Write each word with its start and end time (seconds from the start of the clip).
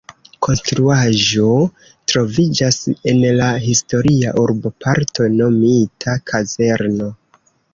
Konstruaĵo 0.45 1.49
troviĝas 2.13 2.79
en 3.13 3.21
la 3.41 3.51
historia 3.67 4.33
urboparto 4.45 5.29
nomita 5.37 6.17
"Kazerno". 6.33 7.13